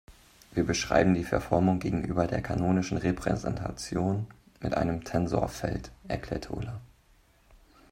[0.51, 4.25] "Wir beschreiben die Verformung gegenüber der kanonischen Repräsentation
[4.59, 6.81] mit einem Tensorfeld", erklärte Ulla.